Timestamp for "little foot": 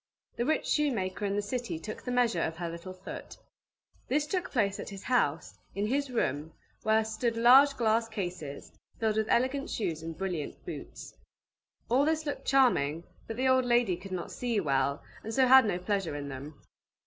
2.69-3.37